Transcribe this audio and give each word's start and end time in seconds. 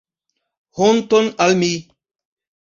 Honton 0.85 1.31
al 1.47 1.55
mi. 1.61 1.71